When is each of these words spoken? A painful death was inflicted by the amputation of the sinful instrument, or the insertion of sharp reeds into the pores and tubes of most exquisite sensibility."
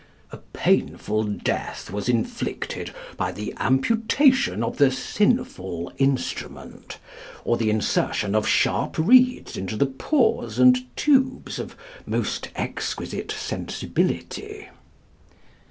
A 0.31 0.37
painful 0.37 1.25
death 1.25 1.91
was 1.91 2.09
inflicted 2.09 2.91
by 3.17 3.31
the 3.31 3.53
amputation 3.57 4.63
of 4.63 4.77
the 4.79 4.89
sinful 4.89 5.93
instrument, 5.99 6.97
or 7.43 7.55
the 7.55 7.69
insertion 7.69 8.33
of 8.33 8.47
sharp 8.47 8.97
reeds 8.97 9.55
into 9.57 9.75
the 9.77 9.85
pores 9.85 10.57
and 10.57 10.79
tubes 10.95 11.59
of 11.59 11.77
most 12.07 12.49
exquisite 12.55 13.31
sensibility." 13.31 14.69